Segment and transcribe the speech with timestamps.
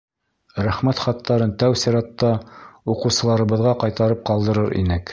[0.67, 2.33] —Рәхмәт хаттарын тәү сиратта
[2.95, 5.09] уҡыусыларыбыҙға ҡайтарып ҡалдырыр инек.